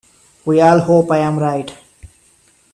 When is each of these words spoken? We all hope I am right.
We 0.45 0.59
all 0.61 0.79
hope 0.79 1.11
I 1.11 1.19
am 1.19 1.37
right. 1.37 1.71